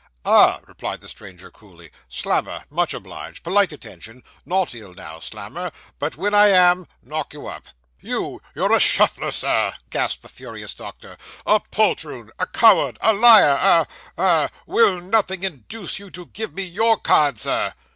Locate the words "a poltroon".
11.45-12.31